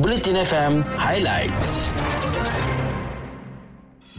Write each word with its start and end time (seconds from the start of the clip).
Bulletin 0.00 0.32
FM 0.32 0.80
Highlights. 0.96 1.92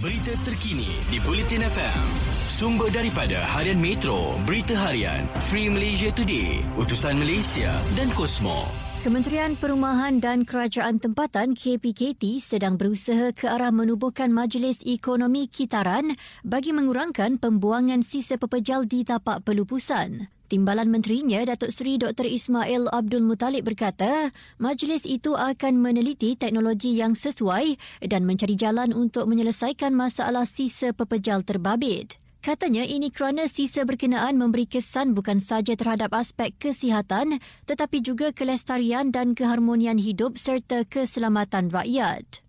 Berita 0.00 0.32
terkini 0.48 0.88
di 1.12 1.20
Bulletin 1.20 1.68
FM. 1.68 2.00
Sumber 2.48 2.88
daripada 2.88 3.44
Harian 3.44 3.76
Metro, 3.76 4.40
Berita 4.48 4.72
Harian, 4.72 5.28
Free 5.52 5.68
Malaysia 5.68 6.08
Today, 6.16 6.64
Utusan 6.80 7.20
Malaysia 7.20 7.76
dan 7.92 8.08
Kosmo. 8.16 8.64
Kementerian 9.04 9.52
Perumahan 9.52 10.16
dan 10.16 10.48
Kerajaan 10.48 10.96
Tempatan 10.96 11.52
KPKT 11.52 12.40
sedang 12.40 12.80
berusaha 12.80 13.36
ke 13.36 13.44
arah 13.44 13.68
menubuhkan 13.68 14.32
Majlis 14.32 14.80
Ekonomi 14.80 15.44
Kitaran 15.44 16.08
bagi 16.40 16.72
mengurangkan 16.72 17.36
pembuangan 17.36 18.00
sisa 18.00 18.40
pepejal 18.40 18.88
di 18.88 19.04
tapak 19.04 19.44
pelupusan. 19.44 20.35
Timbalan 20.46 20.86
Menterinya 20.86 21.42
Datuk 21.42 21.74
Seri 21.74 21.98
Dr. 21.98 22.22
Ismail 22.22 22.86
Abdul 22.94 23.26
Muttalib 23.26 23.66
berkata, 23.66 24.30
majlis 24.62 25.02
itu 25.02 25.34
akan 25.34 25.82
meneliti 25.82 26.38
teknologi 26.38 26.94
yang 26.94 27.18
sesuai 27.18 27.74
dan 28.06 28.22
mencari 28.22 28.54
jalan 28.54 28.94
untuk 28.94 29.26
menyelesaikan 29.26 29.90
masalah 29.90 30.46
sisa 30.46 30.94
pepejal 30.94 31.42
terbabit. 31.42 32.22
Katanya 32.46 32.86
ini 32.86 33.10
kerana 33.10 33.50
sisa 33.50 33.82
berkenaan 33.82 34.38
memberi 34.38 34.70
kesan 34.70 35.18
bukan 35.18 35.42
sahaja 35.42 35.74
terhadap 35.74 36.14
aspek 36.14 36.54
kesihatan 36.54 37.42
tetapi 37.66 37.98
juga 37.98 38.30
kelestarian 38.30 39.10
dan 39.10 39.34
keharmonian 39.34 39.98
hidup 39.98 40.38
serta 40.38 40.86
keselamatan 40.86 41.74
rakyat. 41.74 42.45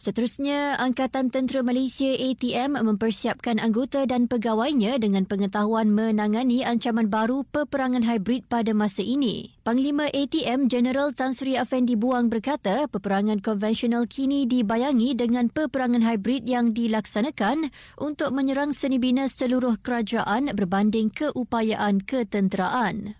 Seterusnya, 0.00 0.80
Angkatan 0.80 1.28
Tentera 1.28 1.60
Malaysia 1.60 2.08
ATM 2.08 2.72
mempersiapkan 2.72 3.60
anggota 3.60 4.08
dan 4.08 4.32
pegawainya 4.32 4.96
dengan 4.96 5.28
pengetahuan 5.28 5.92
menangani 5.92 6.64
ancaman 6.64 7.12
baru 7.12 7.44
peperangan 7.44 8.08
hybrid 8.08 8.48
pada 8.48 8.72
masa 8.72 9.04
ini. 9.04 9.60
Panglima 9.60 10.08
ATM 10.08 10.72
General 10.72 11.12
Tan 11.12 11.36
Sri 11.36 11.60
Afendi 11.60 12.00
Buang 12.00 12.32
berkata, 12.32 12.88
peperangan 12.88 13.44
konvensional 13.44 14.08
kini 14.08 14.48
dibayangi 14.48 15.20
dengan 15.20 15.52
peperangan 15.52 16.00
hybrid 16.00 16.48
yang 16.48 16.72
dilaksanakan 16.72 17.68
untuk 18.00 18.32
menyerang 18.32 18.72
seni 18.72 18.96
bina 18.96 19.28
seluruh 19.28 19.76
kerajaan 19.84 20.48
berbanding 20.56 21.12
keupayaan 21.12 22.00
ketenteraan. 22.00 23.19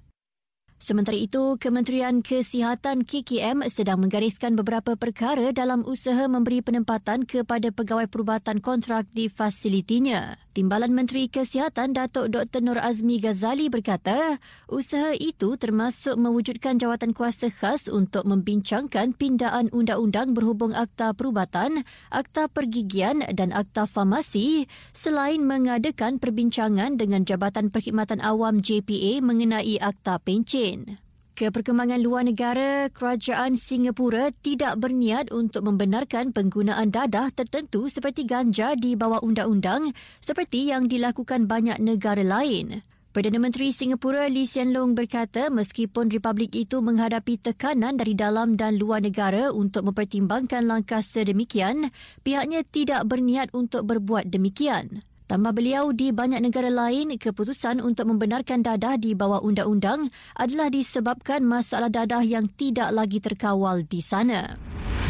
Sementara 0.81 1.13
itu, 1.13 1.61
Kementerian 1.61 2.25
Kesihatan 2.25 3.05
KKM 3.05 3.69
sedang 3.69 4.01
menggariskan 4.01 4.57
beberapa 4.57 4.97
perkara 4.97 5.53
dalam 5.53 5.85
usaha 5.85 6.25
memberi 6.25 6.65
penempatan 6.65 7.29
kepada 7.29 7.69
pegawai 7.69 8.09
perubatan 8.09 8.65
kontrak 8.65 9.05
di 9.13 9.29
fasilitinya. 9.29 10.41
Timbalan 10.57 10.97
Menteri 10.97 11.29
Kesihatan 11.29 11.93
Datuk 11.93 12.33
Dr. 12.33 12.59
Nur 12.65 12.81
Azmi 12.81 13.21
Ghazali 13.21 13.69
berkata, 13.69 14.41
usaha 14.73 15.13
itu 15.15 15.55
termasuk 15.61 16.17
mewujudkan 16.17 16.81
jawatan 16.81 17.13
kuasa 17.13 17.53
khas 17.53 17.87
untuk 17.87 18.25
membincangkan 18.25 19.13
pindaan 19.15 19.69
undang-undang 19.71 20.33
berhubung 20.33 20.73
akta 20.73 21.13
perubatan, 21.13 21.87
akta 22.09 22.49
pergigian 22.49 23.23
dan 23.37 23.53
akta 23.53 23.85
farmasi 23.85 24.65
selain 24.97 25.45
mengadakan 25.45 26.17
perbincangan 26.17 26.97
dengan 26.97 27.23
Jabatan 27.29 27.69
Perkhidmatan 27.69 28.19
Awam 28.25 28.59
JPA 28.59 29.21
mengenai 29.21 29.79
akta 29.79 30.19
pencen 30.19 30.71
lain. 30.71 31.10
Ke 31.41 31.49
perkembangan 31.49 32.05
luar 32.05 32.29
negara, 32.29 32.93
kerajaan 32.93 33.57
Singapura 33.57 34.29
tidak 34.45 34.77
berniat 34.77 35.33
untuk 35.33 35.65
membenarkan 35.65 36.37
penggunaan 36.37 36.93
dadah 36.93 37.33
tertentu 37.33 37.89
seperti 37.89 38.29
ganja 38.29 38.77
di 38.77 38.93
bawah 38.93 39.25
undang-undang 39.25 39.89
seperti 40.21 40.69
yang 40.69 40.85
dilakukan 40.85 41.49
banyak 41.49 41.81
negara 41.81 42.21
lain. 42.21 42.85
Perdana 43.17 43.41
Menteri 43.41 43.73
Singapura 43.73 44.29
Lee 44.29 44.45
Hsien 44.45 44.77
Loong 44.77 44.93
berkata 44.93 45.49
meskipun 45.49 46.13
republik 46.13 46.53
itu 46.53 46.85
menghadapi 46.85 47.41
tekanan 47.41 47.97
dari 47.97 48.13
dalam 48.13 48.61
dan 48.61 48.77
luar 48.77 49.01
negara 49.01 49.49
untuk 49.49 49.89
mempertimbangkan 49.89 50.69
langkah 50.69 51.01
sedemikian, 51.01 51.89
pihaknya 52.21 52.69
tidak 52.69 53.09
berniat 53.09 53.49
untuk 53.57 53.89
berbuat 53.89 54.29
demikian. 54.29 55.01
Tambah 55.31 55.55
beliau, 55.55 55.95
di 55.95 56.11
banyak 56.11 56.43
negara 56.43 56.67
lain, 56.67 57.15
keputusan 57.15 57.79
untuk 57.79 58.11
membenarkan 58.11 58.67
dadah 58.67 58.99
di 58.99 59.15
bawah 59.15 59.39
undang-undang 59.39 60.11
adalah 60.35 60.67
disebabkan 60.67 61.47
masalah 61.47 61.87
dadah 61.87 62.27
yang 62.27 62.51
tidak 62.59 62.91
lagi 62.91 63.23
terkawal 63.23 63.79
di 63.87 64.03
sana. 64.03 64.59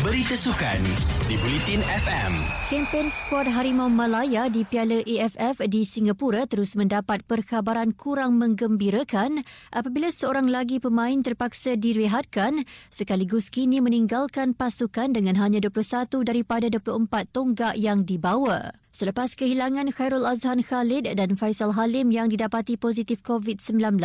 Berita 0.04 0.36
Sukan 0.36 0.76
di 1.24 1.40
Bulletin 1.40 1.80
FM. 1.80 2.32
Kempen 2.68 3.08
skuad 3.08 3.48
Harimau 3.48 3.88
Malaya 3.88 4.52
di 4.52 4.60
Piala 4.68 5.00
AFF 5.00 5.64
di 5.72 5.88
Singapura 5.88 6.44
terus 6.44 6.76
mendapat 6.76 7.24
perkhabaran 7.24 7.96
kurang 7.96 8.36
menggembirakan 8.36 9.40
apabila 9.72 10.12
seorang 10.12 10.52
lagi 10.52 10.84
pemain 10.84 11.16
terpaksa 11.24 11.80
direhatkan 11.80 12.64
sekaligus 12.92 13.48
kini 13.48 13.80
meninggalkan 13.80 14.52
pasukan 14.52 15.16
dengan 15.16 15.40
hanya 15.40 15.64
21 15.64 16.12
daripada 16.28 16.68
24 16.68 17.08
tonggak 17.32 17.76
yang 17.80 18.04
dibawa. 18.04 18.79
Selepas 18.90 19.38
kehilangan 19.38 19.94
Khairul 19.94 20.26
Azhan 20.26 20.66
Khalid 20.66 21.06
dan 21.14 21.38
Faisal 21.38 21.70
Halim 21.78 22.10
yang 22.10 22.26
didapati 22.26 22.74
positif 22.74 23.22
COVID-19 23.22 24.02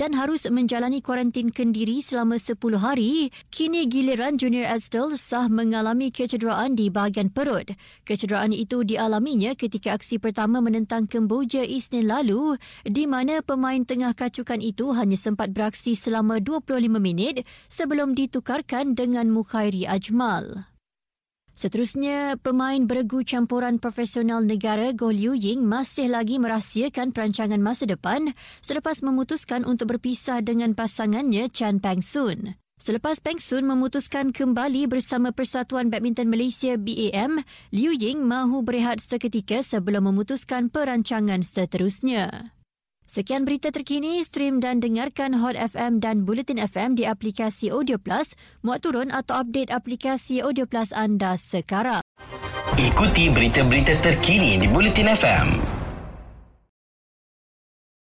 dan 0.00 0.10
harus 0.16 0.48
menjalani 0.48 1.04
kuarantin 1.04 1.52
kendiri 1.52 2.00
selama 2.00 2.40
10 2.40 2.56
hari, 2.80 3.28
kini 3.52 3.84
giliran 3.84 4.40
Junior 4.40 4.64
Estel 4.72 5.12
sah 5.20 5.52
mengalami 5.52 6.08
kecederaan 6.08 6.72
di 6.72 6.88
bahagian 6.88 7.28
perut. 7.28 7.76
Kecederaan 8.08 8.56
itu 8.56 8.80
dialaminya 8.80 9.52
ketika 9.52 9.92
aksi 9.92 10.16
pertama 10.16 10.64
menentang 10.64 11.04
Kemboja 11.04 11.60
Isnin 11.60 12.08
lalu 12.08 12.56
di 12.80 13.04
mana 13.04 13.44
pemain 13.44 13.84
tengah 13.84 14.16
kacukan 14.16 14.64
itu 14.64 14.96
hanya 14.96 15.20
sempat 15.20 15.52
beraksi 15.52 15.92
selama 15.92 16.40
25 16.40 16.80
minit 16.96 17.44
sebelum 17.68 18.16
ditukarkan 18.16 18.96
dengan 18.96 19.28
Mukhairi 19.28 19.84
Ajmal. 19.84 20.73
Seterusnya, 21.54 22.34
pemain 22.42 22.82
beregu 22.82 23.22
campuran 23.22 23.78
profesional 23.78 24.42
negara 24.42 24.90
Goh 24.90 25.14
Liu 25.14 25.38
Ying 25.38 25.62
masih 25.62 26.10
lagi 26.10 26.42
merahsiakan 26.42 27.14
perancangan 27.14 27.62
masa 27.62 27.86
depan 27.86 28.34
selepas 28.58 28.98
memutuskan 29.06 29.62
untuk 29.62 29.94
berpisah 29.94 30.42
dengan 30.42 30.74
pasangannya 30.74 31.46
Chan 31.46 31.78
Peng 31.78 32.02
Soon. 32.02 32.58
Selepas 32.74 33.22
Peng 33.22 33.38
Soon 33.38 33.70
memutuskan 33.70 34.34
kembali 34.34 34.90
bersama 34.90 35.30
Persatuan 35.30 35.94
Badminton 35.94 36.26
Malaysia 36.26 36.74
BAM, 36.74 37.46
Liu 37.70 37.94
Ying 37.94 38.26
mahu 38.26 38.66
berehat 38.66 38.98
seketika 38.98 39.62
sebelum 39.62 40.10
memutuskan 40.10 40.66
perancangan 40.74 41.46
seterusnya. 41.46 42.50
Sekian 43.14 43.46
berita 43.46 43.70
terkini, 43.70 44.26
stream 44.26 44.58
dan 44.58 44.82
dengarkan 44.82 45.38
Hot 45.38 45.54
FM 45.54 46.02
dan 46.02 46.26
Bulletin 46.26 46.58
FM 46.58 46.98
di 46.98 47.06
aplikasi 47.06 47.70
Audio 47.70 47.94
Plus, 47.94 48.34
muat 48.66 48.82
turun 48.82 49.14
atau 49.14 49.38
update 49.38 49.70
aplikasi 49.70 50.42
Audio 50.42 50.66
Plus 50.66 50.90
anda 50.90 51.38
sekarang. 51.38 52.02
Ikuti 52.74 53.30
berita-berita 53.30 54.02
terkini 54.02 54.58
di 54.58 54.66
Bulletin 54.66 55.14
FM. 55.14 55.73